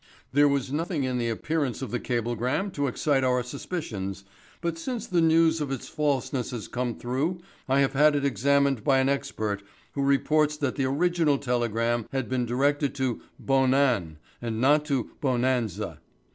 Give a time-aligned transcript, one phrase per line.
[0.33, 4.23] "There was nothing in the appearance of the cablegram to excite our suspicions,
[4.59, 7.39] but since the news of its falseness has come through
[7.69, 9.61] I have had it examined by an expert
[9.93, 15.99] who reports that the original telegram had been directed to 'Bonan,' and not to 'Bonanza.'